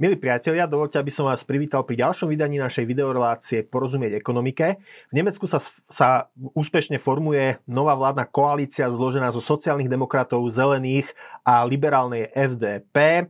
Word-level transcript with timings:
Milí 0.00 0.16
priatelia, 0.16 0.64
dovolte, 0.64 0.96
aby 0.96 1.12
som 1.12 1.28
vás 1.28 1.44
privítal 1.44 1.84
pri 1.84 2.00
ďalšom 2.00 2.32
vydaní 2.32 2.56
našej 2.56 2.88
videorelácie 2.88 3.68
Porozumieť 3.68 4.16
ekonomike. 4.16 4.80
V 4.80 5.12
Nemecku 5.12 5.44
sa, 5.44 5.60
sa 5.92 6.32
úspešne 6.56 6.96
formuje 6.96 7.60
nová 7.68 7.92
vládna 7.92 8.24
koalícia 8.32 8.88
zložená 8.88 9.28
zo 9.28 9.44
sociálnych 9.44 9.92
demokratov, 9.92 10.48
zelených 10.48 11.12
a 11.44 11.68
liberálnej 11.68 12.32
FDP. 12.32 13.28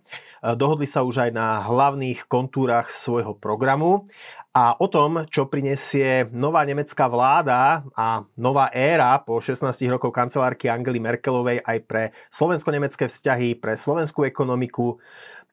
Dohodli 0.54 0.86
sa 0.86 1.02
už 1.02 1.26
aj 1.26 1.30
na 1.34 1.58
hlavných 1.58 2.30
kontúrach 2.30 2.94
svojho 2.94 3.34
programu. 3.34 4.06
A 4.54 4.78
o 4.78 4.86
tom, 4.86 5.26
čo 5.26 5.50
prinesie 5.50 6.30
nová 6.30 6.62
nemecká 6.62 7.10
vláda 7.10 7.82
a 7.98 8.22
nová 8.38 8.70
éra 8.70 9.18
po 9.18 9.42
16 9.42 9.74
rokov 9.90 10.14
kancelárky 10.14 10.70
Angely 10.70 11.02
Merkelovej 11.02 11.66
aj 11.66 11.78
pre 11.86 12.02
slovensko-nemecké 12.30 13.10
vzťahy, 13.10 13.58
pre 13.58 13.74
slovenskú 13.74 14.22
ekonomiku, 14.22 15.02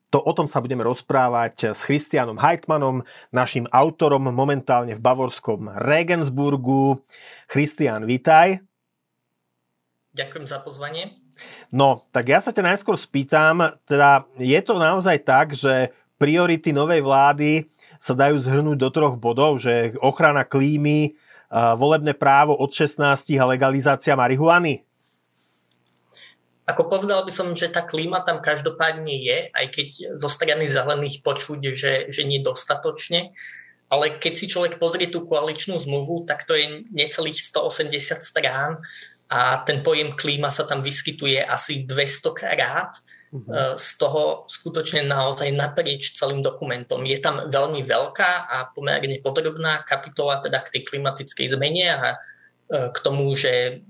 to 0.07 0.23
o 0.23 0.31
tom 0.31 0.47
sa 0.47 0.63
budeme 0.63 0.87
rozprávať 0.87 1.75
s 1.75 1.83
Christianom 1.83 2.39
Heitmanom, 2.39 3.03
našim 3.35 3.67
autorom 3.75 4.31
momentálne 4.31 4.95
v 4.95 5.03
bavorskom 5.03 5.67
Regensburgu. 5.83 7.03
Christian, 7.51 8.07
vítaj. 8.07 8.63
Ďakujem 10.15 10.45
za 10.47 10.63
pozvanie. 10.63 11.19
No, 11.69 12.07
tak 12.09 12.31
ja 12.33 12.41
sa 12.41 12.55
ťa 12.55 12.73
najskôr 12.73 12.97
spýtam, 12.97 13.77
teda 13.85 14.25
je 14.41 14.57
to 14.63 14.79
naozaj 14.81 15.21
tak, 15.21 15.53
že 15.53 15.93
priority 16.17 16.73
novej 16.73 17.05
vlády 17.05 17.69
sa 18.01 18.17
dajú 18.17 18.41
zhrnúť 18.41 18.77
do 18.79 18.89
troch 18.89 19.19
bodov, 19.19 19.61
že 19.61 19.93
ochrana 20.01 20.47
klímy, 20.47 21.13
volebné 21.51 22.15
právo 22.17 22.57
od 22.57 22.73
16 22.73 22.97
a 23.37 23.45
legalizácia 23.45 24.17
marihuany? 24.17 24.86
Ako 26.67 26.91
povedal 26.91 27.23
by 27.23 27.31
som, 27.31 27.55
že 27.55 27.71
tá 27.71 27.79
klíma 27.79 28.27
tam 28.27 28.43
každopádne 28.43 29.15
je, 29.15 29.37
aj 29.55 29.65
keď 29.71 29.87
zo 30.19 30.27
strany 30.27 30.67
zelených 30.67 31.23
počuť, 31.23 31.71
že, 31.71 31.93
že 32.11 32.27
nie 32.27 32.43
dostatočne. 32.43 33.31
Ale 33.87 34.19
keď 34.19 34.33
si 34.35 34.51
človek 34.51 34.75
pozrie 34.75 35.07
tú 35.07 35.23
koaličnú 35.23 35.79
zmluvu, 35.79 36.27
tak 36.27 36.43
to 36.43 36.59
je 36.59 36.83
necelých 36.91 37.39
180 37.39 38.19
strán 38.19 38.83
a 39.31 39.63
ten 39.63 39.79
pojem 39.79 40.11
klíma 40.11 40.51
sa 40.51 40.67
tam 40.67 40.83
vyskytuje 40.83 41.39
asi 41.39 41.87
200 41.87 42.35
krát. 42.35 42.91
Uh-huh. 43.27 43.75
Z 43.75 43.99
toho 43.99 44.47
skutočne 44.47 45.03
naozaj 45.03 45.51
naprieč 45.51 46.15
celým 46.15 46.39
dokumentom. 46.39 47.03
Je 47.03 47.19
tam 47.19 47.47
veľmi 47.47 47.83
veľká 47.83 48.31
a 48.47 48.71
pomerne 48.71 49.19
podrobná 49.19 49.83
kapitola 49.83 50.39
teda 50.39 50.63
k 50.63 50.79
tej 50.79 50.81
klimatickej 50.87 51.47
zmene 51.51 51.91
a 51.91 52.15
e, 52.15 52.17
k 52.87 52.97
tomu, 53.03 53.35
že 53.35 53.83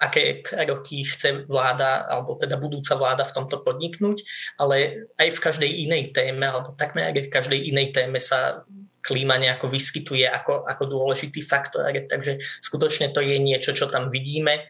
aké 0.00 0.40
kroky 0.40 1.04
chce 1.04 1.44
vláda, 1.44 2.08
alebo 2.08 2.32
teda 2.40 2.56
budúca 2.56 2.96
vláda 2.96 3.28
v 3.28 3.36
tomto 3.36 3.60
podniknúť, 3.60 4.24
ale 4.56 5.06
aj 5.20 5.28
v 5.36 5.42
každej 5.44 5.70
inej 5.84 6.16
téme, 6.16 6.48
alebo 6.48 6.72
takmer 6.72 7.12
aj 7.12 7.28
v 7.28 7.32
každej 7.32 7.60
inej 7.68 7.92
téme 7.92 8.16
sa 8.16 8.64
klíma 9.00 9.36
nejako 9.36 9.68
vyskytuje 9.68 10.24
ako, 10.28 10.64
ako 10.64 10.84
dôležitý 10.88 11.44
faktor, 11.44 11.84
takže 11.84 12.40
skutočne 12.60 13.12
to 13.12 13.20
je 13.20 13.36
niečo, 13.36 13.76
čo 13.76 13.92
tam 13.92 14.08
vidíme. 14.12 14.68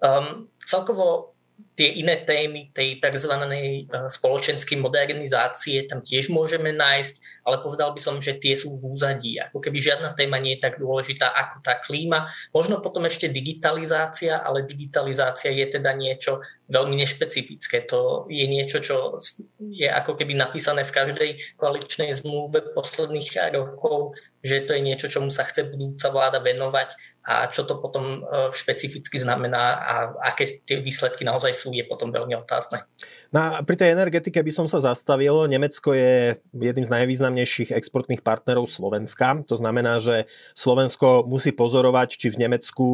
Um, 0.00 0.48
celkovo 0.60 1.31
tie 1.72 1.88
iné 1.98 2.20
témy 2.20 2.70
tej 2.70 3.00
tzv. 3.00 3.32
Eh, 3.32 3.84
spoločenskej 4.08 4.78
modernizácie 4.78 5.88
tam 5.88 6.04
tiež 6.04 6.28
môžeme 6.28 6.70
nájsť, 6.70 7.44
ale 7.48 7.64
povedal 7.64 7.96
by 7.96 8.00
som, 8.00 8.20
že 8.20 8.36
tie 8.36 8.54
sú 8.54 8.76
v 8.76 8.92
úzadí. 8.92 9.40
Ako 9.40 9.58
keby 9.58 9.78
žiadna 9.80 10.12
téma 10.12 10.38
nie 10.38 10.56
je 10.56 10.64
tak 10.68 10.78
dôležitá 10.78 11.32
ako 11.32 11.56
tá 11.64 11.80
klíma. 11.80 12.28
Možno 12.52 12.78
potom 12.84 13.08
ešte 13.08 13.32
digitalizácia, 13.32 14.38
ale 14.38 14.68
digitalizácia 14.68 15.50
je 15.50 15.66
teda 15.78 15.96
niečo 15.96 16.44
veľmi 16.72 16.96
nešpecifické. 16.96 17.84
To 17.92 18.24
je 18.32 18.44
niečo, 18.48 18.80
čo 18.80 19.20
je 19.60 19.88
ako 19.88 20.16
keby 20.16 20.32
napísané 20.32 20.88
v 20.88 20.94
každej 20.94 21.30
koaličnej 21.60 22.12
zmluve 22.16 22.72
posledných 22.72 23.52
rokov, 23.52 24.16
že 24.40 24.64
to 24.64 24.74
je 24.74 24.82
niečo, 24.82 25.12
čomu 25.12 25.28
sa 25.28 25.44
chce 25.44 25.68
budúca 25.68 26.08
vláda 26.08 26.38
venovať 26.40 27.11
a 27.22 27.46
čo 27.46 27.62
to 27.62 27.78
potom 27.78 28.18
e, 28.18 28.50
špecificky 28.50 29.22
znamená 29.22 29.78
a 29.78 29.94
aké 30.26 30.42
tie 30.66 30.82
výsledky 30.82 31.22
naozaj 31.22 31.54
sú, 31.54 31.70
je 31.70 31.86
potom 31.86 32.10
veľmi 32.10 32.34
otázne. 32.34 32.82
No, 33.30 33.62
pri 33.62 33.78
tej 33.78 33.94
energetike 33.94 34.42
by 34.42 34.52
som 34.52 34.66
sa 34.66 34.82
zastavil. 34.82 35.46
Nemecko 35.46 35.94
je 35.94 36.42
jedným 36.50 36.82
z 36.82 36.90
najvýznamnejších 36.90 37.70
exportných 37.70 38.26
partnerov 38.26 38.66
Slovenska. 38.66 39.38
To 39.46 39.54
znamená, 39.54 40.02
že 40.02 40.26
Slovensko 40.58 41.22
musí 41.24 41.54
pozorovať, 41.54 42.18
či 42.18 42.26
v 42.34 42.42
Nemecku 42.42 42.86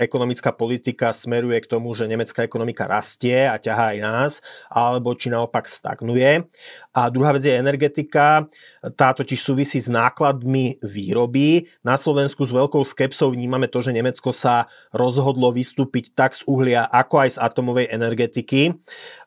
ekonomická 0.00 0.50
politika 0.52 1.12
smeruje 1.12 1.60
k 1.62 1.70
tomu, 1.70 1.92
že 1.92 2.08
nemecká 2.08 2.42
ekonomika 2.42 2.88
rastie 2.88 3.46
a 3.46 3.60
ťahá 3.60 3.96
aj 3.96 3.98
nás, 4.00 4.32
alebo 4.72 5.12
či 5.12 5.28
naopak 5.28 5.68
stagnuje. 5.68 6.48
A 6.92 7.00
druhá 7.12 7.32
vec 7.36 7.44
je 7.44 7.54
energetika. 7.54 8.48
Tá 8.96 9.12
totiž 9.12 9.40
súvisí 9.40 9.78
s 9.80 9.88
nákladmi 9.88 10.82
výroby. 10.82 11.68
Na 11.84 11.96
Slovensku 12.00 12.42
s 12.44 12.52
veľkou 12.52 12.82
skepsou 12.82 13.32
vnímame 13.32 13.68
to, 13.68 13.80
že 13.84 13.94
Nemecko 13.94 14.32
sa 14.34 14.68
rozhodlo 14.92 15.52
vystúpiť 15.52 16.16
tak 16.16 16.36
z 16.36 16.44
uhlia, 16.48 16.88
ako 16.88 17.28
aj 17.28 17.30
z 17.36 17.38
atomovej 17.40 17.86
energetiky 17.92 18.76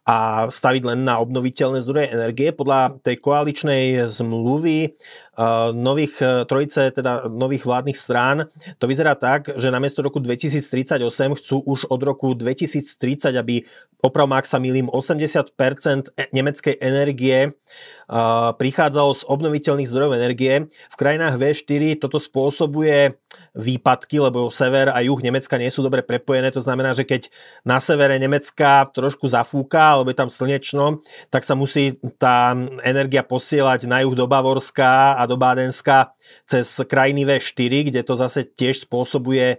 a 0.06 0.46
staviť 0.46 0.84
len 0.86 1.02
na 1.02 1.18
obnoviteľné 1.18 1.82
zdroje 1.82 2.14
energie. 2.14 2.54
Podľa 2.54 3.02
tej 3.02 3.18
koaličnej 3.18 4.06
zmluvy 4.14 4.94
uh, 4.94 5.74
nových 5.74 6.22
uh, 6.22 6.46
trojice, 6.46 6.94
teda 6.94 7.26
nových 7.26 7.66
vládnych 7.66 7.98
strán, 7.98 8.46
to 8.78 8.86
vyzerá 8.86 9.18
tak, 9.18 9.50
že 9.58 9.74
namiesto 9.74 10.06
roku 10.06 10.22
2038 10.22 11.02
chcú 11.42 11.58
už 11.66 11.90
od 11.90 12.02
roku 12.06 12.38
2030, 12.38 13.34
aby 13.34 13.66
opravom, 14.06 14.38
ak 14.38 14.46
sa 14.46 14.62
milím, 14.62 14.94
80% 14.94 15.50
e, 16.14 16.30
nemeckej 16.30 16.78
energie 16.78 17.58
prichádzalo 18.62 19.12
z 19.18 19.24
obnoviteľných 19.26 19.90
zdrojov 19.90 20.14
energie. 20.14 20.70
V 20.70 20.96
krajinách 20.96 21.42
V4 21.42 21.98
toto 21.98 22.22
spôsobuje 22.22 23.18
výpadky, 23.56 24.20
lebo 24.20 24.52
sever 24.52 24.92
a 24.92 25.00
juh 25.00 25.20
Nemecka 25.24 25.56
nie 25.56 25.72
sú 25.72 25.80
dobre 25.80 26.04
prepojené. 26.04 26.52
To 26.52 26.62
znamená, 26.62 26.92
že 26.92 27.08
keď 27.08 27.32
na 27.64 27.80
severe 27.80 28.20
Nemecka 28.20 28.88
trošku 28.92 29.32
zafúka, 29.32 29.96
alebo 29.96 30.12
je 30.12 30.20
tam 30.20 30.30
slnečno, 30.30 31.00
tak 31.32 31.48
sa 31.48 31.56
musí 31.56 31.96
tá 32.20 32.52
energia 32.84 33.24
posielať 33.24 33.88
na 33.88 34.04
juh 34.04 34.14
do 34.14 34.28
Bavorska 34.28 35.16
a 35.16 35.24
do 35.24 35.40
Bádenska 35.40 36.12
cez 36.50 36.68
krajiny 36.86 37.24
V4, 37.24 37.92
kde 37.92 38.02
to 38.04 38.14
zase 38.18 38.44
tiež 38.44 38.90
spôsobuje 38.90 39.56
e, 39.56 39.58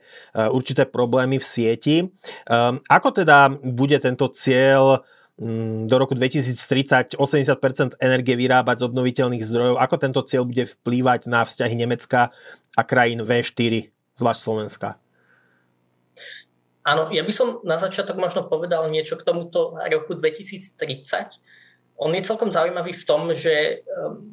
určité 0.50 0.84
problémy 0.84 1.38
v 1.40 1.46
sieti. 1.46 1.96
Ehm, 2.50 2.82
ako 2.90 3.08
teda 3.22 3.48
bude 3.62 3.96
tento 4.02 4.28
cieľ 4.34 5.06
do 5.86 5.96
roku 6.00 6.16
2030 6.16 7.20
80% 7.20 8.00
energie 8.00 8.36
vyrábať 8.40 8.80
z 8.80 8.86
obnoviteľných 8.88 9.44
zdrojov. 9.44 9.76
Ako 9.76 9.96
tento 10.00 10.24
cieľ 10.24 10.48
bude 10.48 10.64
vplývať 10.64 11.28
na 11.28 11.44
vzťahy 11.44 11.76
Nemecka 11.76 12.32
a 12.72 12.82
krajín 12.82 13.20
V4, 13.20 13.92
zvlášť 14.16 14.40
Slovenska? 14.40 14.88
Áno, 16.86 17.12
ja 17.12 17.20
by 17.20 17.32
som 17.34 17.60
na 17.68 17.76
začiatok 17.76 18.16
možno 18.16 18.48
povedal 18.48 18.88
niečo 18.88 19.20
k 19.20 19.26
tomuto 19.26 19.76
roku 19.76 20.16
2030. 20.16 20.80
On 22.00 22.08
je 22.14 22.22
celkom 22.24 22.48
zaujímavý 22.48 22.96
v 22.96 23.04
tom, 23.04 23.28
že 23.36 23.84
um, 23.84 24.32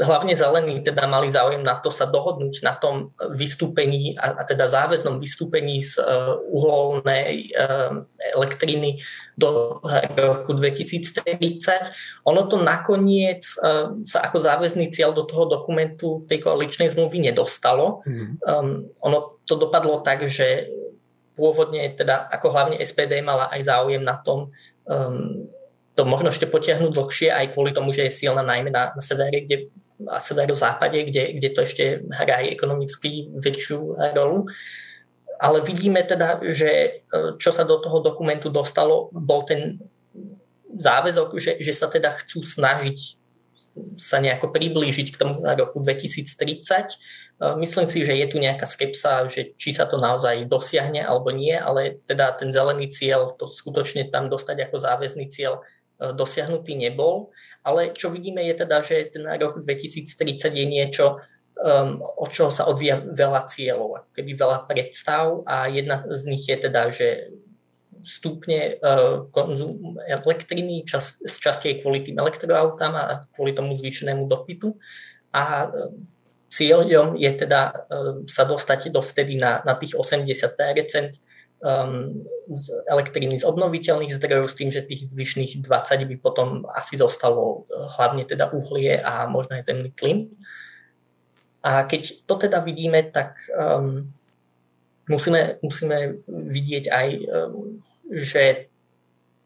hlavne 0.00 0.32
zelení 0.32 0.80
teda 0.80 1.04
mali 1.04 1.28
záujem 1.28 1.60
na 1.60 1.76
to 1.76 1.92
sa 1.92 2.08
dohodnúť 2.08 2.64
na 2.64 2.72
tom 2.72 3.12
vystúpení 3.36 4.16
a, 4.16 4.40
a 4.40 4.42
teda 4.48 4.64
záväznom 4.64 5.20
vystúpení 5.20 5.82
z 5.84 6.00
uh, 6.00 6.40
uholnej 6.48 7.52
uh, 7.52 8.00
elektriny 8.32 8.96
do 9.36 9.80
roku 10.16 10.56
2030. 10.56 12.24
Ono 12.24 12.42
to 12.48 12.56
nakoniec 12.62 13.44
uh, 13.60 13.92
sa 14.06 14.18
ako 14.24 14.38
záväzný 14.40 14.88
cieľ 14.88 15.12
do 15.12 15.28
toho 15.28 15.44
dokumentu 15.44 16.24
tej 16.24 16.40
koaličnej 16.40 16.88
zmluvy 16.88 17.32
nedostalo. 17.32 18.00
Mm. 18.08 18.40
Um, 18.48 18.68
ono 19.04 19.42
to 19.44 19.60
dopadlo 19.60 20.00
tak, 20.00 20.24
že 20.24 20.72
pôvodne 21.36 21.92
teda 21.96 22.28
ako 22.32 22.52
hlavne 22.52 22.76
SPD 22.80 23.20
mala 23.24 23.48
aj 23.52 23.64
záujem 23.64 24.04
na 24.04 24.20
tom 24.20 24.52
um, 24.84 25.48
to 25.92 26.08
možno 26.08 26.32
ešte 26.32 26.48
potiahnuť 26.48 26.92
dlhšie 26.92 27.28
aj 27.28 27.52
kvôli 27.52 27.76
tomu, 27.76 27.92
že 27.92 28.08
je 28.08 28.16
silná 28.24 28.40
najmä 28.40 28.72
na, 28.72 28.96
na 28.96 29.02
severe, 29.04 29.44
kde 29.44 29.68
a 30.08 30.18
severozápade, 30.20 30.98
kde, 31.10 31.38
kde 31.38 31.48
to 31.50 31.60
ešte 31.62 31.84
hrá 32.10 32.42
ekonomicky 32.46 33.30
väčšiu 33.38 33.98
rolu. 34.14 34.48
Ale 35.42 35.58
vidíme 35.66 36.06
teda, 36.06 36.38
že 36.54 36.70
e, 36.70 36.90
čo 37.38 37.50
sa 37.50 37.66
do 37.66 37.82
toho 37.82 37.98
dokumentu 37.98 38.46
dostalo, 38.46 39.10
bol 39.10 39.42
ten 39.42 39.82
záväzok, 40.70 41.34
že, 41.42 41.52
že 41.58 41.72
sa 41.74 41.90
teda 41.90 42.14
chcú 42.14 42.46
snažiť 42.46 43.18
sa 43.96 44.20
nejako 44.20 44.52
priblížiť 44.52 45.16
k 45.16 45.20
tomu 45.20 45.42
roku 45.42 45.82
2030. 45.82 46.22
E, 46.22 46.94
myslím 47.58 47.86
si, 47.90 48.06
že 48.06 48.14
je 48.14 48.26
tu 48.30 48.38
nejaká 48.38 48.70
skepsa, 48.70 49.26
že 49.26 49.58
či 49.58 49.74
sa 49.74 49.90
to 49.90 49.98
naozaj 49.98 50.46
dosiahne 50.46 51.02
alebo 51.02 51.34
nie, 51.34 51.58
ale 51.58 51.98
teda 52.06 52.38
ten 52.38 52.54
zelený 52.54 52.86
cieľ, 52.92 53.34
to 53.34 53.50
skutočne 53.50 54.06
tam 54.14 54.30
dostať 54.30 54.70
ako 54.70 54.76
záväzný 54.78 55.26
cieľ 55.26 55.66
dosiahnutý 56.10 56.74
nebol. 56.74 57.30
Ale 57.62 57.94
čo 57.94 58.10
vidíme 58.10 58.42
je 58.42 58.54
teda, 58.58 58.82
že 58.82 59.14
ten 59.14 59.22
rok 59.38 59.62
2030 59.62 60.50
je 60.50 60.66
niečo, 60.66 61.22
um, 61.62 62.02
od 62.02 62.30
čoho 62.34 62.50
sa 62.50 62.66
odvíja 62.66 62.98
veľa 62.98 63.46
cieľov, 63.46 64.10
keby 64.10 64.34
veľa 64.34 64.66
predstav 64.66 65.46
a 65.46 65.70
jedna 65.70 66.02
z 66.10 66.22
nich 66.26 66.44
je 66.50 66.56
teda, 66.58 66.82
že 66.90 67.08
stúpne 68.02 68.82
konzum 69.30 69.94
elektriny, 70.02 70.82
čas, 70.82 71.22
z 71.22 71.36
časti 71.38 71.70
aj 71.70 71.86
kvôli 71.86 72.02
tým 72.02 72.18
elektroautám 72.18 72.92
a 72.98 73.04
kvôli 73.30 73.54
tomu 73.54 73.78
zvýšenému 73.78 74.26
dopytu. 74.26 74.74
A 75.30 75.70
cieľom 76.52 77.16
je 77.16 77.30
teda 77.32 77.88
sa 78.28 78.44
dostať 78.44 78.92
dovtedy 78.92 79.40
na, 79.40 79.64
na 79.64 79.78
tých 79.78 79.96
80 79.96 80.52
um, 81.62 82.26
z 82.52 82.64
elektriny 82.90 83.38
z 83.38 83.46
obnoviteľných 83.46 84.12
zdrojov 84.12 84.50
s 84.50 84.58
tým, 84.58 84.70
že 84.74 84.84
tých 84.84 85.08
zvyšných 85.08 85.62
20 85.62 86.10
by 86.10 86.16
potom 86.18 86.66
asi 86.74 86.98
zostalo 86.98 87.64
uh, 87.64 87.88
hlavne 87.96 88.26
teda 88.26 88.50
uhlie 88.50 88.98
a 88.98 89.24
možno 89.30 89.56
aj 89.56 89.66
zemný 89.70 89.94
plyn. 89.94 90.28
A 91.62 91.86
keď 91.86 92.26
to 92.26 92.34
teda 92.36 92.58
vidíme, 92.58 93.06
tak 93.14 93.38
um, 93.54 94.10
musíme, 95.06 95.62
musíme 95.62 96.18
vidieť 96.28 96.84
aj, 96.90 97.08
um, 97.30 97.78
že 98.10 98.66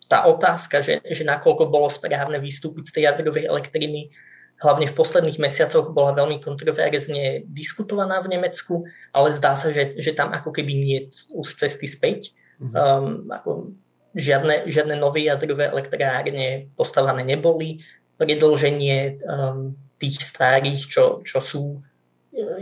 tá 0.09 0.25
otázka, 0.25 0.81
že, 0.81 1.03
že 1.05 1.27
nakoľko 1.27 1.69
bolo 1.69 1.91
správne 1.91 2.41
vystúpiť 2.41 2.85
z 2.89 2.95
tej 2.95 3.03
jadrovej 3.13 3.45
elektriny, 3.51 4.09
hlavne 4.57 4.89
v 4.89 4.97
posledných 4.97 5.37
mesiacoch 5.37 5.93
bola 5.93 6.17
veľmi 6.17 6.41
kontroverzne 6.41 7.45
diskutovaná 7.45 8.25
v 8.25 8.37
Nemecku, 8.37 8.89
ale 9.13 9.37
zdá 9.37 9.53
sa, 9.53 9.69
že, 9.69 9.97
že 10.01 10.17
tam 10.17 10.33
ako 10.33 10.49
keby 10.53 10.73
nie 10.73 10.99
už 11.37 11.61
cesty 11.61 11.85
späť. 11.85 12.33
Mm-hmm. 12.57 12.73
Um, 12.73 13.29
ako 13.29 13.51
žiadne, 14.17 14.65
žiadne 14.65 14.97
nové 14.97 15.29
jadrové 15.29 15.69
elektrárne 15.69 16.73
postavané 16.73 17.21
neboli. 17.21 17.85
Predlženie 18.17 19.21
um, 19.29 19.77
tých 20.01 20.25
starých, 20.25 20.81
čo, 20.89 21.05
čo 21.21 21.39
sú, 21.45 21.85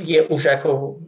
je 0.02 0.19
už 0.26 0.43
ako 0.50 0.99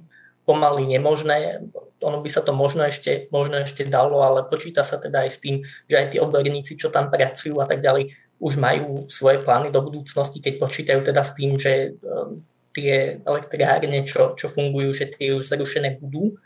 pomaly 0.46 0.86
nemožné. 0.86 1.66
Ono 1.98 2.22
by 2.22 2.30
sa 2.30 2.46
to 2.46 2.54
možno 2.54 2.86
ešte, 2.86 3.26
možno 3.34 3.58
ešte 3.58 3.82
dalo, 3.82 4.22
ale 4.22 4.46
počíta 4.46 4.86
sa 4.86 5.02
teda 5.02 5.26
aj 5.26 5.30
s 5.34 5.42
tým, 5.42 5.56
že 5.90 5.98
aj 5.98 6.06
tí 6.14 6.16
odborníci, 6.22 6.78
čo 6.78 6.94
tam 6.94 7.10
pracujú 7.10 7.58
a 7.58 7.66
tak 7.66 7.82
ďalej, 7.82 8.14
už 8.36 8.60
majú 8.60 9.08
svoje 9.08 9.40
plány 9.40 9.72
do 9.72 9.80
budúcnosti, 9.80 10.44
keď 10.44 10.54
počítajú 10.60 11.00
teda 11.00 11.22
s 11.24 11.32
tým, 11.32 11.56
že 11.56 11.96
um, 12.04 12.44
tie 12.76 13.24
elektrárne, 13.24 14.04
čo, 14.04 14.36
čo 14.36 14.52
fungujú, 14.52 14.92
že 14.92 15.08
tie 15.08 15.32
už 15.32 15.48
zrušené 15.48 15.96
budú. 15.96 16.36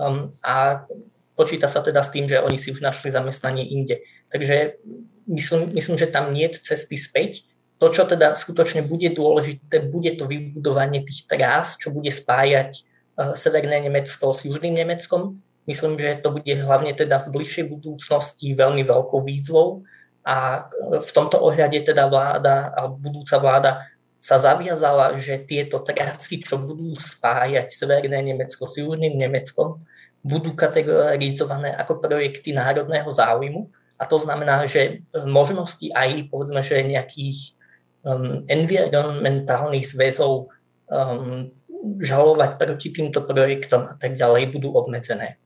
Um, 0.00 0.32
a 0.40 0.88
počíta 1.36 1.68
sa 1.68 1.84
teda 1.84 2.00
s 2.00 2.12
tým, 2.12 2.24
že 2.24 2.40
oni 2.40 2.56
si 2.56 2.72
už 2.72 2.80
našli 2.80 3.12
zamestnanie 3.12 3.68
inde. 3.68 4.00
Takže 4.32 4.80
myslím, 5.28 5.76
myslím 5.76 5.96
že 6.00 6.08
tam 6.08 6.32
nie 6.32 6.48
je 6.48 6.64
cesty 6.64 6.96
späť. 6.96 7.44
To, 7.76 7.92
čo 7.92 8.08
teda 8.08 8.32
skutočne 8.32 8.88
bude 8.88 9.12
dôležité, 9.12 9.84
bude 9.84 10.16
to 10.16 10.24
vybudovanie 10.24 11.04
tých 11.04 11.28
trás, 11.28 11.76
čo 11.76 11.92
bude 11.92 12.08
spájať 12.08 12.72
uh, 12.72 13.36
Severné 13.36 13.84
Nemecko 13.84 14.32
s 14.32 14.48
Južným 14.48 14.72
Nemeckom. 14.72 15.44
Myslím, 15.68 16.00
že 16.00 16.16
to 16.24 16.32
bude 16.32 16.48
hlavne 16.48 16.96
teda 16.96 17.20
v 17.28 17.36
bližšej 17.36 17.68
budúcnosti 17.68 18.56
veľmi 18.56 18.80
veľkou 18.80 19.20
výzvou 19.20 19.84
a 20.26 20.66
v 20.98 21.10
tomto 21.14 21.38
ohľade 21.38 21.86
teda 21.86 22.10
vláda, 22.10 22.74
alebo 22.74 22.98
budúca 22.98 23.38
vláda 23.38 23.72
sa 24.18 24.42
zaviazala, 24.42 25.14
že 25.22 25.38
tieto 25.46 25.78
trasy, 25.86 26.42
čo 26.42 26.58
budú 26.58 26.90
spájať 26.98 27.70
Severné 27.70 28.18
Nemecko 28.26 28.66
s 28.66 28.82
Južným 28.82 29.14
Nemeckom, 29.14 29.86
budú 30.26 30.50
kategorizované 30.58 31.70
ako 31.78 32.02
projekty 32.02 32.50
národného 32.50 33.06
záujmu. 33.06 33.70
A 33.96 34.04
to 34.10 34.18
znamená, 34.18 34.66
že 34.66 35.06
možnosti 35.14 35.86
aj 35.94 36.26
povedzme, 36.26 36.58
že 36.60 36.82
nejakých 36.82 37.54
um, 38.02 38.42
environmentálnych 38.50 39.86
zväzov 39.86 40.50
um, 40.90 41.54
žalovať 42.02 42.50
proti 42.58 42.88
týmto 42.90 43.22
projektom 43.22 43.86
a 43.86 43.94
tak 43.94 44.18
ďalej 44.18 44.58
budú 44.58 44.74
obmedzené. 44.74 45.38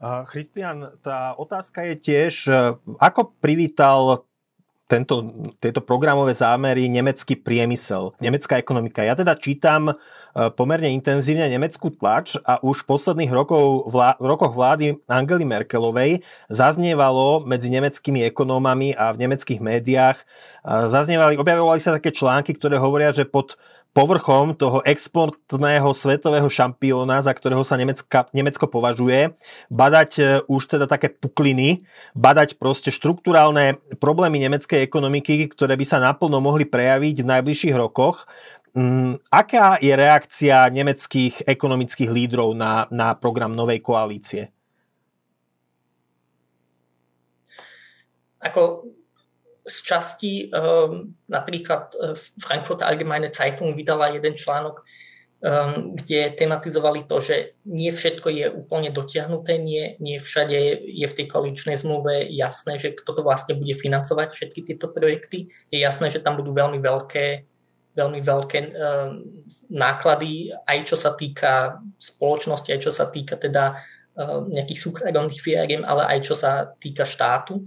Christian, 0.00 0.96
tá 1.04 1.36
otázka 1.36 1.84
je 1.92 1.94
tiež, 2.00 2.34
e, 2.48 2.72
ako 2.96 3.36
privítal 3.36 4.24
tento, 4.90 5.22
tieto 5.62 5.78
programové 5.78 6.34
zámery 6.34 6.90
nemecký 6.90 7.38
priemysel, 7.38 8.10
nemecká 8.18 8.58
ekonomika. 8.58 9.06
Ja 9.06 9.14
teda 9.14 9.38
čítam 9.38 9.92
e, 9.92 9.94
pomerne 10.50 10.90
intenzívne 10.90 11.46
nemeckú 11.46 11.94
tlač 11.94 12.34
a 12.42 12.58
už 12.64 12.82
v 12.82 12.88
posledných 12.90 13.30
rokov, 13.30 13.86
vlá, 13.86 14.18
rokoch 14.18 14.56
vlády 14.56 14.98
Angely 15.06 15.46
Merkelovej 15.46 16.26
zaznievalo 16.50 17.46
medzi 17.46 17.70
nemeckými 17.70 18.26
ekonómami 18.34 18.98
a 18.98 19.14
v 19.14 19.28
nemeckých 19.28 19.62
médiách, 19.62 20.18
e, 20.18 20.24
zaznievali, 20.90 21.38
objavovali 21.38 21.78
sa 21.78 21.94
také 21.94 22.10
články, 22.10 22.58
ktoré 22.58 22.80
hovoria, 22.80 23.14
že 23.14 23.22
pod 23.22 23.54
povrchom 23.90 24.54
toho 24.54 24.78
exportného 24.86 25.90
svetového 25.90 26.46
šampióna, 26.46 27.18
za 27.26 27.34
ktorého 27.34 27.66
sa 27.66 27.74
Nemecka, 27.74 28.30
Nemecko 28.30 28.70
považuje, 28.70 29.34
badať 29.66 30.10
e, 30.18 30.22
už 30.46 30.62
teda 30.70 30.86
také 30.86 31.10
pukliny, 31.10 31.82
badať 32.14 32.54
proste 32.54 32.94
štruktúrálne 32.94 33.82
problémy 33.98 34.38
nemeckej 34.46 34.86
ekonomiky, 34.86 35.50
ktoré 35.50 35.74
by 35.74 35.86
sa 35.86 35.98
naplno 35.98 36.38
mohli 36.38 36.62
prejaviť 36.62 37.26
v 37.26 37.30
najbližších 37.34 37.74
rokoch. 37.74 38.30
Mm, 38.78 39.18
aká 39.34 39.82
je 39.82 39.90
reakcia 39.90 40.70
nemeckých 40.70 41.50
ekonomických 41.50 42.10
lídrov 42.14 42.54
na, 42.54 42.86
na 42.94 43.18
program 43.18 43.50
novej 43.50 43.82
koalície? 43.82 44.54
Ako 48.40 48.86
z 49.70 49.78
časti 49.86 50.32
um, 50.50 51.14
napríklad 51.30 51.94
e, 51.94 52.18
Frankfurt 52.42 52.82
Allgemeine 52.82 53.30
Zeitung 53.30 53.72
vydala 53.78 54.10
jeden 54.10 54.34
článok, 54.34 54.82
um, 54.82 55.94
kde 55.94 56.34
tematizovali 56.34 57.06
to, 57.06 57.22
že 57.22 57.54
nie 57.70 57.94
všetko 57.94 58.28
je 58.34 58.46
úplne 58.50 58.90
dotiahnuté, 58.90 59.62
nie, 59.62 59.94
nie 60.02 60.18
všade 60.18 60.82
je 60.82 61.06
v 61.06 61.16
tej 61.16 61.26
koaličnej 61.30 61.78
zmluve 61.78 62.26
jasné, 62.34 62.76
že 62.82 62.98
kto 62.98 63.14
to 63.14 63.22
vlastne 63.22 63.54
bude 63.54 63.72
financovať, 63.78 64.34
všetky 64.34 64.60
tieto 64.66 64.90
projekty. 64.90 65.46
Je 65.70 65.78
jasné, 65.78 66.10
že 66.10 66.20
tam 66.20 66.34
budú 66.34 66.50
veľmi 66.50 66.82
veľké 66.82 67.46
veľmi 67.90 68.22
veľké 68.22 68.58
um, 68.70 69.18
náklady, 69.66 70.54
aj 70.62 70.78
čo 70.86 70.94
sa 70.94 71.10
týka 71.14 71.82
spoločnosti, 71.98 72.70
aj 72.70 72.80
čo 72.86 72.92
sa 72.94 73.10
týka 73.10 73.34
teda 73.34 73.74
nejakých 74.26 74.80
súkromných 74.80 75.40
firiem, 75.40 75.82
ale 75.86 76.04
aj 76.16 76.18
čo 76.26 76.34
sa 76.36 76.68
týka 76.76 77.06
štátu. 77.06 77.62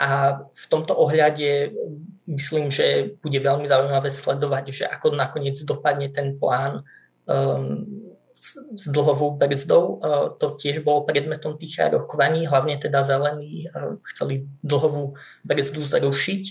A 0.00 0.40
v 0.48 0.64
tomto 0.72 0.96
ohľade 0.96 1.76
myslím, 2.24 2.72
že 2.72 3.20
bude 3.20 3.36
veľmi 3.36 3.68
zaujímavé 3.68 4.08
sledovať, 4.08 4.64
že 4.72 4.84
ako 4.88 5.12
nakoniec 5.12 5.60
dopadne 5.60 6.08
ten 6.08 6.40
plán 6.40 6.88
um, 7.28 7.84
s, 8.32 8.56
s 8.56 8.84
dlhovou 8.88 9.36
brzdou. 9.36 10.00
Uh, 10.00 10.32
to 10.40 10.56
tiež 10.56 10.80
bolo 10.80 11.04
predmetom 11.04 11.60
tých 11.60 11.92
rokovaní, 11.92 12.48
hlavne 12.48 12.80
teda 12.80 13.04
zelení 13.04 13.68
uh, 13.68 14.00
chceli 14.08 14.48
dlhovú 14.64 15.20
brzdu 15.44 15.84
zrušiť, 15.84 16.42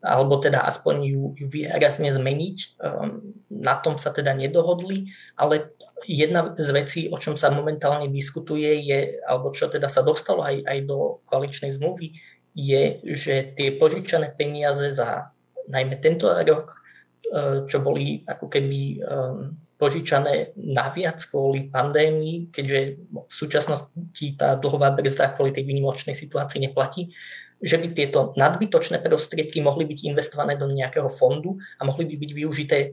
alebo 0.00 0.40
teda 0.40 0.64
aspoň 0.64 0.94
ju, 1.04 1.22
ju 1.36 1.46
výrazne 1.52 2.08
zmeniť. 2.08 2.80
Um, 2.80 3.36
na 3.52 3.76
tom 3.76 4.00
sa 4.00 4.16
teda 4.16 4.32
nedohodli, 4.32 5.12
ale 5.36 5.76
jedna 6.08 6.52
z 6.56 6.68
vecí, 6.72 7.00
o 7.08 7.16
čom 7.16 7.36
sa 7.36 7.52
momentálne 7.52 8.08
diskutuje, 8.12 8.80
je, 8.84 9.20
alebo 9.24 9.52
čo 9.52 9.68
teda 9.68 9.88
sa 9.88 10.04
dostalo 10.04 10.44
aj, 10.44 10.64
aj 10.64 10.78
do 10.84 11.20
koaličnej 11.28 11.72
zmluvy, 11.72 12.16
je, 12.54 13.02
že 13.02 13.54
tie 13.58 13.74
požičané 13.74 14.30
peniaze 14.38 14.94
za 14.94 15.34
najmä 15.66 15.98
tento 15.98 16.30
rok, 16.30 16.78
e, 17.26 17.66
čo 17.66 17.82
boli 17.82 18.22
ako 18.22 18.46
keby 18.46 18.80
um, 19.02 19.58
požičané 19.74 20.54
naviac 20.54 21.18
kvôli 21.26 21.66
pandémii, 21.66 22.54
keďže 22.54 22.78
v 23.10 23.34
súčasnosti 23.34 24.26
tá 24.38 24.54
dlhová 24.54 24.94
brzda 24.94 25.34
kvôli 25.34 25.50
tej 25.50 25.66
výnimočnej 25.66 26.14
situácii 26.14 26.62
neplatí, 26.62 27.10
že 27.58 27.80
by 27.80 27.86
tieto 27.90 28.36
nadbytočné 28.38 29.02
prostriedky 29.02 29.58
mohli 29.64 29.88
byť 29.88 29.98
investované 30.06 30.54
do 30.54 30.68
nejakého 30.70 31.08
fondu 31.10 31.58
a 31.80 31.82
mohli 31.88 32.06
by 32.06 32.14
byť 32.22 32.30
využité 32.30 32.78
e, 32.86 32.88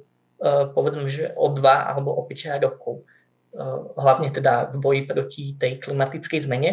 povedzme, 0.74 1.06
že 1.06 1.38
o 1.38 1.54
dva 1.54 1.92
alebo 1.92 2.18
o 2.18 2.26
5 2.26 2.58
rokov. 2.66 3.04
E, 3.52 3.62
hlavne 4.00 4.34
teda 4.34 4.74
v 4.74 4.78
boji 4.82 5.02
proti 5.06 5.44
tej 5.60 5.78
klimatickej 5.78 6.40
zmene. 6.50 6.72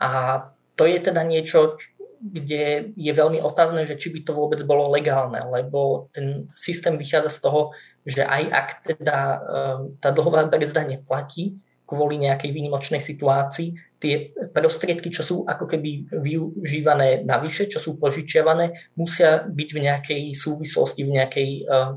A 0.00 0.40
to 0.80 0.88
je 0.88 0.96
teda 0.96 1.20
niečo, 1.28 1.76
kde 2.20 2.96
je 2.96 3.12
veľmi 3.12 3.44
otázne, 3.44 3.84
že 3.84 4.00
či 4.00 4.08
by 4.12 4.24
to 4.24 4.32
vôbec 4.32 4.60
bolo 4.64 4.88
legálne, 4.88 5.44
lebo 5.44 6.08
ten 6.16 6.48
systém 6.56 6.96
vychádza 6.96 7.28
z 7.36 7.40
toho, 7.44 7.60
že 8.08 8.24
aj 8.24 8.42
ak 8.48 8.68
teda 8.84 9.18
ehm, 9.20 9.80
tá 10.00 10.08
dlhová 10.08 10.48
brzda 10.48 10.88
neplatí 10.88 11.60
kvôli 11.84 12.16
nejakej 12.16 12.54
výnimočnej 12.54 13.02
situácii, 13.02 13.76
tie 14.00 14.32
prostriedky, 14.56 15.12
čo 15.12 15.20
sú 15.20 15.36
ako 15.44 15.68
keby 15.68 16.12
využívané 16.12 17.28
navyše, 17.28 17.68
čo 17.68 17.82
sú 17.82 18.00
požičiavané, 18.00 18.72
musia 18.96 19.44
byť 19.44 19.68
v 19.72 19.82
nejakej 19.84 20.22
súvislosti, 20.32 21.04
v 21.04 21.12
nejakej 21.20 21.48
ehm, 21.68 21.92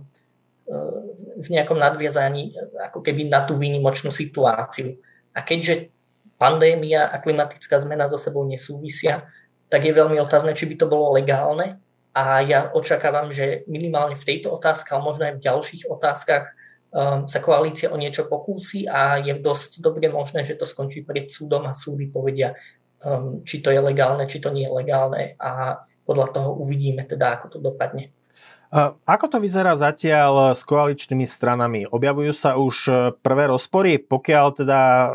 ehm, 0.68 1.00
v 1.40 1.48
nejakom 1.52 1.80
nadviazaní 1.80 2.52
ako 2.84 3.00
keby 3.00 3.32
na 3.32 3.48
tú 3.48 3.56
výnimočnú 3.56 4.12
situáciu. 4.12 5.00
A 5.36 5.44
keďže 5.44 5.92
pandémia 6.38 7.08
a 7.08 7.22
klimatická 7.22 7.80
zmena 7.80 8.10
so 8.10 8.18
sebou 8.18 8.44
nesúvisia, 8.48 9.28
tak 9.72 9.90
je 9.90 9.94
veľmi 9.96 10.22
otázne, 10.22 10.54
či 10.54 10.70
by 10.70 10.76
to 10.78 10.86
bolo 10.86 11.14
legálne. 11.16 11.82
A 12.14 12.46
ja 12.46 12.70
očakávam, 12.70 13.34
že 13.34 13.66
minimálne 13.66 14.14
v 14.14 14.28
tejto 14.28 14.54
otázke, 14.54 14.94
ale 14.94 15.02
možno 15.02 15.24
aj 15.26 15.34
v 15.42 15.46
ďalších 15.50 15.84
otázkach 15.90 16.46
um, 16.94 17.26
sa 17.26 17.42
koalícia 17.42 17.90
o 17.90 17.98
niečo 17.98 18.30
pokúsi 18.30 18.86
a 18.86 19.18
je 19.18 19.34
dosť 19.34 19.82
dobre 19.82 20.14
možné, 20.14 20.46
že 20.46 20.54
to 20.54 20.70
skončí 20.70 21.02
pred 21.02 21.26
súdom 21.26 21.66
a 21.66 21.74
súdy 21.74 22.14
povedia, 22.14 22.54
um, 23.02 23.42
či 23.42 23.66
to 23.66 23.74
je 23.74 23.82
legálne, 23.82 24.30
či 24.30 24.38
to 24.38 24.54
nie 24.54 24.70
je 24.70 24.78
legálne 24.78 25.34
a 25.42 25.82
podľa 26.06 26.28
toho 26.38 26.50
uvidíme 26.62 27.02
teda, 27.08 27.42
ako 27.42 27.58
to 27.58 27.60
dopadne. 27.64 28.14
Ako 29.06 29.30
to 29.30 29.38
vyzerá 29.38 29.78
zatiaľ 29.78 30.58
s 30.58 30.66
koaličnými 30.66 31.30
stranami? 31.30 31.86
Objavujú 31.86 32.34
sa 32.34 32.58
už 32.58 32.76
e, 32.90 32.94
prvé 33.22 33.46
rozpory? 33.46 34.02
Pokiaľ 34.02 34.46
teda 34.50 34.80
e, 34.82 35.08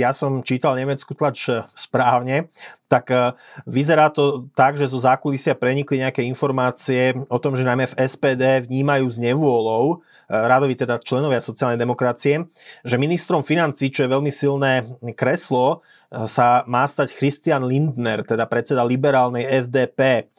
ja 0.00 0.16
som 0.16 0.40
čítal 0.40 0.80
nemeckú 0.80 1.12
tlač 1.12 1.52
správne, 1.76 2.48
tak 2.86 3.10
e, 3.10 3.34
vyzerá 3.66 4.10
to 4.10 4.46
tak, 4.54 4.78
že 4.78 4.90
zo 4.90 5.02
zákulisia 5.02 5.58
prenikli 5.58 6.02
nejaké 6.02 6.22
informácie 6.26 7.14
o 7.26 7.38
tom, 7.38 7.58
že 7.58 7.66
najmä 7.66 7.90
v 7.90 7.98
SPD 8.06 8.66
vnímajú 8.66 9.06
s 9.10 9.18
nevôľou, 9.18 10.02
radovi 10.26 10.74
teda 10.74 10.98
členovia 10.98 11.38
sociálnej 11.38 11.78
demokracie, 11.78 12.50
že 12.82 12.98
ministrom 12.98 13.46
financí, 13.46 13.94
čo 13.94 14.06
je 14.06 14.12
veľmi 14.14 14.32
silné 14.34 14.82
kreslo, 15.14 15.86
sa 16.26 16.66
má 16.66 16.82
stať 16.86 17.14
Christian 17.14 17.66
Lindner, 17.66 18.26
teda 18.26 18.46
predseda 18.50 18.82
liberálnej 18.82 19.46
FDP. 19.46 20.30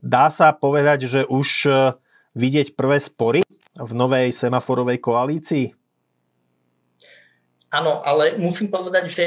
Dá 0.00 0.26
sa 0.32 0.56
povedať, 0.56 1.04
že 1.04 1.20
už 1.28 1.68
vidieť 2.32 2.72
prvé 2.72 2.96
spory 3.00 3.40
v 3.76 3.92
novej 3.92 4.32
semaforovej 4.32 4.98
koalícii? 5.00 5.66
Áno, 7.70 8.02
ale 8.02 8.34
musím 8.34 8.66
povedať, 8.66 9.04
že 9.06 9.24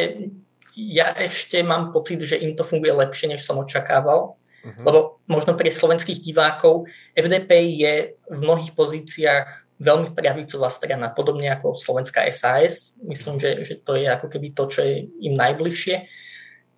ja 0.73 1.13
ešte 1.13 1.61
mám 1.61 1.93
pocit, 1.93 2.21
že 2.25 2.41
im 2.41 2.57
to 2.57 2.65
funguje 2.65 2.93
lepšie, 2.93 3.29
než 3.29 3.45
som 3.45 3.61
očakával. 3.61 4.35
Uh-huh. 4.63 4.83
Lebo 4.87 4.99
možno 5.27 5.53
pre 5.59 5.67
slovenských 5.67 6.23
divákov 6.23 6.87
FDP 7.13 7.75
je 7.77 7.93
v 8.31 8.39
mnohých 8.39 8.71
pozíciách 8.73 9.47
veľmi 9.83 10.15
pravicová 10.15 10.71
strana, 10.71 11.11
podobne 11.11 11.51
ako 11.51 11.75
slovenská 11.75 12.23
SAS. 12.31 12.95
Myslím, 13.03 13.41
že, 13.41 13.67
že 13.67 13.75
to 13.83 13.99
je 13.99 14.07
ako 14.07 14.31
keby 14.31 14.55
to, 14.55 14.63
čo 14.71 14.79
je 14.81 15.11
im 15.19 15.35
najbližšie. 15.35 16.07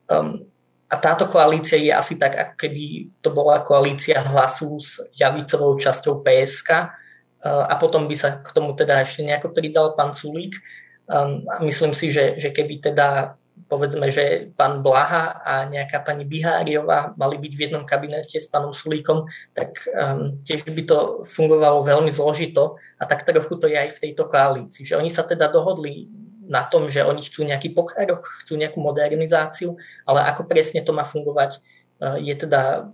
Um, 0.09 0.49
a 0.89 0.95
táto 0.97 1.29
koalícia 1.29 1.77
je 1.77 1.93
asi 1.93 2.17
tak, 2.17 2.33
ako 2.33 2.55
keby 2.57 3.09
to 3.21 3.29
bola 3.33 3.61
koalícia 3.61 4.21
hlasu 4.21 4.77
s 4.81 5.01
javicovou 5.17 5.77
časťou 5.77 6.25
PSK 6.25 6.69
uh, 6.71 7.65
a 7.69 7.73
potom 7.77 8.09
by 8.09 8.15
sa 8.17 8.41
k 8.41 8.49
tomu 8.49 8.73
teda 8.73 9.05
ešte 9.05 9.21
nejako 9.21 9.53
pridal 9.53 9.93
pán 9.93 10.17
Sulík. 10.17 10.57
Um, 11.05 11.45
a 11.53 11.61
myslím 11.61 11.93
si, 11.93 12.09
že, 12.09 12.41
že 12.41 12.49
keby 12.49 12.81
teda 12.81 13.37
povedzme, 13.65 14.13
že 14.13 14.53
pán 14.53 14.85
Blaha 14.85 15.41
a 15.41 15.65
nejaká 15.65 16.05
pani 16.05 16.21
Biháriová 16.21 17.17
mali 17.17 17.41
byť 17.41 17.53
v 17.57 17.63
jednom 17.65 17.83
kabinete 17.83 18.37
s 18.37 18.45
pánom 18.45 18.69
Sulíkom, 18.69 19.25
tak 19.57 19.89
um, 19.89 20.37
tiež 20.45 20.69
by 20.69 20.83
to 20.85 21.25
fungovalo 21.25 21.81
veľmi 21.81 22.13
zložito 22.13 22.77
a 23.01 23.03
tak 23.09 23.25
trochu 23.25 23.57
to 23.57 23.65
je 23.65 23.77
aj 23.77 23.89
v 23.97 24.01
tejto 24.09 24.29
koalícii, 24.29 24.85
že 24.85 24.97
oni 24.97 25.09
sa 25.09 25.25
teda 25.25 25.49
dohodli 25.49 26.05
na 26.45 26.61
tom, 26.61 26.93
že 26.93 27.01
oni 27.01 27.25
chcú 27.25 27.41
nejaký 27.41 27.73
pokrok, 27.73 28.21
chcú 28.45 28.53
nejakú 28.53 28.77
modernizáciu, 28.77 29.73
ale 30.05 30.21
ako 30.29 30.45
presne 30.45 30.85
to 30.85 30.93
má 30.93 31.01
fungovať, 31.01 31.57
uh, 31.57 32.21
je 32.21 32.33
teda 32.37 32.93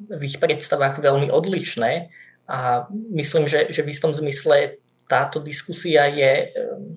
v 0.00 0.22
ich 0.24 0.36
predstavách 0.36 1.00
veľmi 1.00 1.32
odlišné 1.32 2.12
a 2.44 2.88
myslím, 3.12 3.48
že, 3.48 3.72
že 3.72 3.80
v 3.84 3.92
istom 3.92 4.12
zmysle 4.12 4.80
táto 5.08 5.40
diskusia 5.40 6.08
je 6.12 6.52
um, 6.52 6.92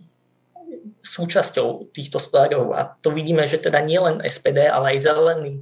súčasťou 1.03 1.91
týchto 1.91 2.17
sporov 2.17 2.72
a 2.72 2.95
to 3.03 3.12
vidíme, 3.12 3.43
že 3.43 3.60
teda 3.60 3.83
nielen 3.83 4.24
SPD, 4.24 4.72
ale 4.72 4.95
aj 4.95 5.03
zelení 5.03 5.60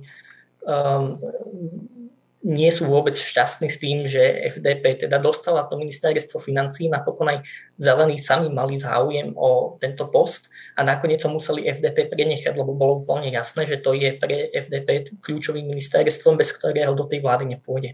um, 0.63 1.17
nie 2.41 2.74
sú 2.74 2.89
vôbec 2.89 3.13
šťastní 3.13 3.69
s 3.69 3.77
tým, 3.77 3.98
že 4.10 4.21
FDP 4.57 5.05
teda 5.05 5.21
dostala 5.21 5.65
to 5.69 5.77
ministerstvo 5.77 6.41
financí, 6.41 6.89
napokon 6.89 7.29
aj 7.29 7.45
zelení 7.77 8.17
sami 8.17 8.50
mali 8.50 8.81
záujem 8.81 9.33
o 9.38 9.77
tento 9.77 10.10
post 10.10 10.50
a 10.74 10.81
nakoniec 10.81 11.21
ho 11.21 11.29
museli 11.29 11.69
FDP 11.69 12.10
prenechať, 12.10 12.57
lebo 12.57 12.74
bolo 12.74 13.05
úplne 13.05 13.29
jasné, 13.29 13.69
že 13.69 13.77
to 13.77 13.93
je 13.93 14.17
pre 14.17 14.50
FDP 14.57 15.13
kľúčovým 15.21 15.69
ministerstvom, 15.69 16.33
bez 16.33 16.50
ktorého 16.57 16.98
do 16.98 17.05
tej 17.05 17.21
vlády 17.21 17.57
nepôjde. 17.57 17.93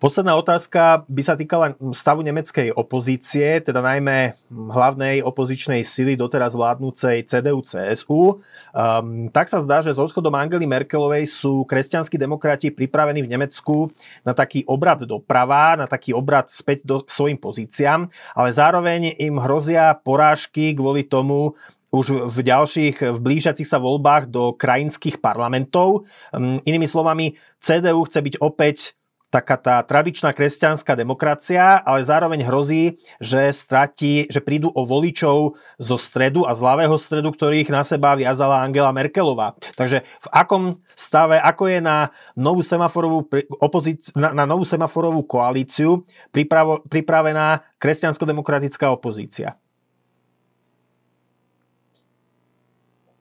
Posledná 0.00 0.32
otázka 0.32 1.04
by 1.12 1.20
sa 1.20 1.36
týkala 1.36 1.76
stavu 1.92 2.24
nemeckej 2.24 2.72
opozície, 2.72 3.60
teda 3.60 3.84
najmä 3.84 4.32
hlavnej 4.48 5.20
opozičnej 5.20 5.84
sily 5.84 6.16
doteraz 6.16 6.56
vládnúcej 6.56 7.20
CDU-CSU. 7.28 8.08
Um, 8.08 8.40
ehm, 8.72 9.28
tak 9.28 9.52
sa 9.52 9.60
zdá, 9.60 9.84
že 9.84 9.92
s 9.92 10.00
odchodom 10.00 10.32
Angely 10.32 10.64
Merkelovej 10.64 11.28
sú 11.28 11.68
kresťanskí 11.68 12.16
demokrati 12.16 12.72
pripravení 12.72 13.20
v 13.20 13.28
Nemecku 13.28 13.92
na 14.24 14.32
taký 14.32 14.64
obrad 14.64 15.04
doprava, 15.04 15.76
na 15.76 15.84
taký 15.84 16.16
obrad 16.16 16.48
späť 16.48 16.80
do 16.88 16.96
svojim 17.04 17.36
pozíciám, 17.36 18.08
ale 18.32 18.56
zároveň 18.56 19.20
im 19.20 19.36
hrozia 19.36 19.92
porážky 20.00 20.72
kvôli 20.72 21.04
tomu, 21.04 21.52
už 21.90 22.30
v 22.30 22.38
ďalších, 22.46 23.02
v 23.02 23.18
blížiacich 23.18 23.66
sa 23.66 23.82
voľbách 23.82 24.30
do 24.32 24.56
krajinských 24.56 25.20
parlamentov. 25.20 26.08
Um, 26.32 26.56
inými 26.64 26.88
slovami, 26.88 27.36
CDU 27.60 28.08
chce 28.08 28.24
byť 28.24 28.34
opäť 28.40 28.96
taká 29.30 29.54
tá 29.54 29.78
tradičná 29.86 30.34
kresťanská 30.34 30.98
demokracia, 30.98 31.78
ale 31.86 32.02
zároveň 32.02 32.42
hrozí, 32.42 32.98
že 33.22 33.54
stratí, 33.54 34.26
že 34.26 34.42
prídu 34.42 34.74
o 34.74 34.82
voličov 34.82 35.54
zo 35.78 35.96
stredu 35.96 36.42
a 36.44 36.52
z 36.52 36.60
ľavého 36.60 36.98
stredu, 36.98 37.30
ktorých 37.30 37.70
na 37.70 37.86
seba 37.86 38.18
viazala 38.18 38.66
Angela 38.66 38.90
Merkelová. 38.90 39.54
Takže 39.78 40.02
v 40.02 40.28
akom 40.34 40.82
stave, 40.98 41.38
ako 41.38 41.70
je 41.70 41.78
na 41.78 42.10
novú 42.34 42.60
semaforovú, 42.60 43.30
opozíci- 43.62 44.10
na, 44.18 44.34
na 44.34 44.44
novú 44.44 44.66
semaforovú 44.66 45.22
koalíciu 45.22 46.02
pripravo, 46.34 46.82
pripravená 46.90 47.62
kresťansko-demokratická 47.78 48.90
opozícia? 48.90 49.54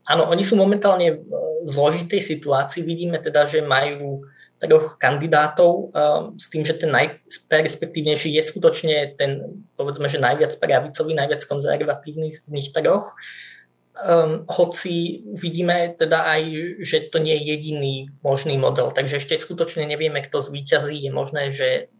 Áno, 0.09 0.25
oni 0.25 0.41
sú 0.41 0.57
momentálne 0.57 1.21
v 1.21 1.69
zložitej 1.69 2.17
situácii. 2.17 2.81
Vidíme 2.81 3.21
teda, 3.21 3.45
že 3.45 3.61
majú 3.61 4.25
troch 4.59 4.99
kandidátov 4.99 5.89
um, 5.89 6.35
s 6.35 6.51
tým, 6.51 6.67
že 6.67 6.75
ten 6.75 6.91
najperspektívnejší 6.91 8.35
je 8.35 8.43
skutočne 8.43 9.15
ten, 9.15 9.63
povedzme, 9.79 10.11
že 10.11 10.19
najviac 10.19 10.51
pravicový, 10.59 11.15
najviac 11.15 11.41
konzervatívny 11.47 12.35
z 12.35 12.51
nich 12.51 12.69
troch. 12.75 13.15
Um, 13.99 14.47
hoci 14.47 15.27
vidíme 15.35 15.95
teda 15.95 16.23
aj, 16.23 16.41
že 16.83 17.11
to 17.11 17.19
nie 17.19 17.35
je 17.39 17.43
jediný 17.55 17.95
možný 18.23 18.55
model, 18.59 18.91
takže 18.91 19.19
ešte 19.19 19.35
skutočne 19.35 19.87
nevieme, 19.87 20.23
kto 20.23 20.43
zvíťazí. 20.43 20.95
Je 20.95 21.11
možné, 21.11 21.51
že 21.55 21.91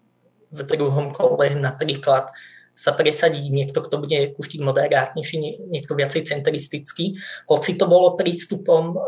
v 0.51 0.62
druhom 0.68 1.16
kole 1.16 1.56
napríklad 1.56 2.32
sa 2.80 2.96
presadí 2.96 3.52
niekto, 3.52 3.84
kto 3.84 4.00
bude 4.00 4.32
kuštiť 4.40 4.60
moderátnejší, 4.64 5.68
niekto 5.68 6.00
viacej 6.00 6.24
centristický. 6.24 7.20
Hoci 7.52 7.76
to 7.76 7.92
bolo 7.92 8.16
prístupom 8.16 8.84
eh, 8.92 9.00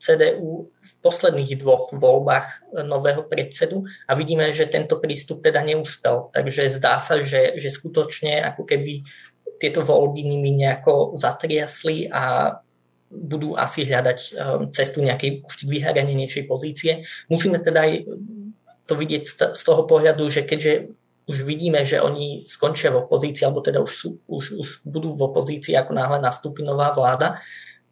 CDU 0.00 0.72
v 0.72 0.90
posledných 1.04 1.60
dvoch 1.60 1.92
voľbách 1.92 2.46
eh, 2.48 2.80
nového 2.80 3.28
predsedu 3.28 3.84
a 4.08 4.16
vidíme, 4.16 4.48
že 4.56 4.72
tento 4.72 4.96
prístup 5.04 5.44
teda 5.44 5.60
neúspel. 5.60 6.32
Takže 6.32 6.72
zdá 6.72 6.96
sa, 6.96 7.20
že, 7.20 7.60
že 7.60 7.68
skutočne 7.68 8.40
ako 8.40 8.64
keby 8.64 9.04
tieto 9.60 9.84
voľby 9.84 10.24
nimi 10.24 10.56
nejako 10.56 11.14
zatriasli 11.20 12.08
a 12.08 12.56
budú 13.14 13.54
asi 13.54 13.84
hľadať 13.84 14.18
eh, 14.18 14.34
cestu 14.72 15.04
nejakej 15.04 15.44
už 15.44 15.68
vyhranenejšej 15.68 16.44
pozície. 16.48 17.04
Musíme 17.28 17.60
teda 17.60 17.84
aj 17.84 17.92
to 18.84 18.96
vidieť 18.96 19.24
z 19.56 19.62
toho 19.64 19.88
pohľadu, 19.88 20.28
že 20.28 20.44
keďže 20.44 20.92
už 21.24 21.48
vidíme, 21.48 21.80
že 21.88 22.04
oni 22.04 22.44
skončia 22.44 22.92
v 22.92 23.08
opozícii, 23.08 23.48
alebo 23.48 23.64
teda 23.64 23.80
už, 23.80 23.92
sú, 23.92 24.08
už, 24.28 24.44
už 24.60 24.68
budú 24.84 25.16
v 25.16 25.24
opozícii, 25.24 25.72
ako 25.72 25.96
náhle 25.96 26.20
nastúpi 26.20 26.60
nová 26.60 26.92
vláda, 26.92 27.40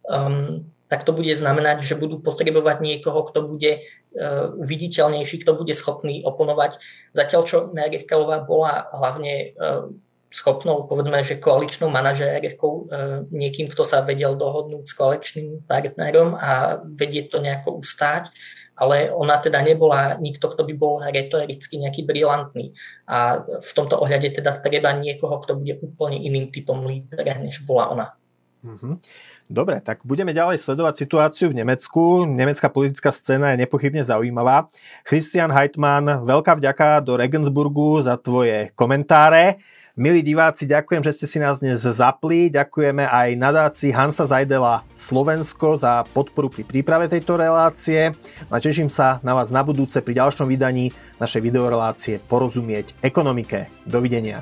um, 0.05 0.69
tak 0.85 1.09
to 1.09 1.15
bude 1.15 1.33
znamenať, 1.33 1.81
že 1.81 1.97
budú 1.97 2.21
potrebovať 2.21 2.77
niekoho, 2.85 3.25
kto 3.25 3.49
bude 3.49 3.81
uh, 3.81 4.53
viditeľnejší, 4.61 5.41
kto 5.41 5.57
bude 5.57 5.73
schopný 5.73 6.21
oponovať. 6.21 6.77
Zatiaľ, 7.17 7.41
čo 7.49 7.57
Merkelová 7.73 8.45
bola 8.45 8.93
hlavne 8.93 9.57
uh, 9.57 9.89
schopnou, 10.33 10.89
povedzme, 10.89 11.21
že 11.21 11.37
koaličnou 11.37 11.93
manažérkou, 11.93 12.73
uh, 12.73 13.21
niekým, 13.29 13.69
kto 13.69 13.85
sa 13.85 14.01
vedel 14.01 14.33
dohodnúť 14.33 14.83
s 14.89 14.97
koaličným 14.97 15.69
partnerom 15.69 16.33
a 16.33 16.81
vedieť 16.81 17.29
to 17.29 17.37
nejako 17.37 17.77
ustáť, 17.77 18.33
ale 18.73 19.13
ona 19.13 19.37
teda 19.37 19.61
nebola 19.61 20.17
nikto, 20.17 20.49
kto 20.49 20.65
by 20.65 20.73
bol 20.73 20.97
retoricky 20.97 21.77
nejaký 21.77 22.09
brilantný. 22.09 22.73
A 23.05 23.45
v 23.45 23.71
tomto 23.77 24.01
ohľade 24.01 24.33
teda 24.33 24.57
treba 24.57 24.89
niekoho, 24.97 25.37
kto 25.45 25.61
bude 25.61 25.77
úplne 25.85 26.17
iným 26.17 26.49
typom 26.49 26.81
lídera, 26.81 27.37
než 27.37 27.61
bola 27.69 27.93
ona. 27.93 28.07
Mm-hmm. 28.63 28.93
Dobre, 29.51 29.83
tak 29.83 30.07
budeme 30.07 30.31
ďalej 30.31 30.57
sledovať 30.63 31.03
situáciu 31.03 31.51
v 31.51 31.59
Nemecku. 31.59 32.23
Nemecká 32.23 32.71
politická 32.71 33.11
scéna 33.11 33.51
je 33.51 33.61
nepochybne 33.67 33.99
zaujímavá. 33.99 34.71
Christian 35.03 35.51
Heitmann, 35.51 36.23
veľká 36.23 36.55
vďaka 36.55 37.03
do 37.03 37.19
Regensburgu 37.19 38.01
za 38.01 38.15
tvoje 38.15 38.71
komentáre. 38.73 39.59
Milí 39.93 40.25
diváci, 40.25 40.65
ďakujem, 40.65 41.05
že 41.05 41.13
ste 41.13 41.27
si 41.29 41.37
nás 41.37 41.61
dnes 41.61 41.85
zapli. 41.85 42.49
Ďakujeme 42.49 43.05
aj 43.05 43.37
nadácii 43.37 43.93
Hansa 43.93 44.25
Zajdela 44.25 44.81
Slovensko 44.97 45.77
za 45.77 46.01
podporu 46.17 46.49
pri 46.49 46.65
príprave 46.65 47.05
tejto 47.05 47.37
relácie. 47.37 48.09
A 48.49 48.57
teším 48.57 48.89
sa 48.89 49.21
na 49.21 49.37
vás 49.37 49.53
na 49.53 49.61
budúce 49.61 50.01
pri 50.01 50.17
ďalšom 50.17 50.49
vydaní 50.49 50.89
našej 51.21 51.45
videorelácie 51.45 52.17
Porozumieť 52.25 52.97
ekonomike. 53.05 53.69
Dovidenia. 53.85 54.41